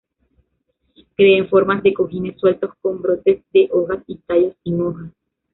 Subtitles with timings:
[1.15, 5.11] Crece en forma de cojines sueltos con brotes de hojas y tallos sin hojas.